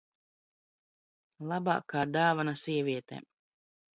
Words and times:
Labākā 1.51 2.03
dāvana 2.15 2.55
sievietēm. 2.63 3.29